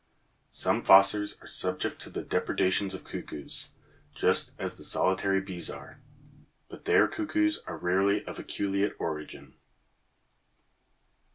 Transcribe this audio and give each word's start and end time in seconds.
Some 0.49 0.81
fossors 0.81 1.39
are 1.43 1.45
subject 1.45 2.01
to 2.01 2.09
the 2.09 2.23
depredations 2.23 2.95
of 2.95 3.03
cuckoos, 3.03 3.69
just 4.15 4.55
as 4.59 4.75
the 4.75 4.83
solitary 4.83 5.39
bees 5.41 5.69
are, 5.69 6.01
but 6.69 6.85
their 6.85 7.07
cuckoos 7.07 7.59
are 7.67 7.77
rarely 7.77 8.25
of 8.25 8.39
aculeate 8.39 8.95
origin. 8.97 9.53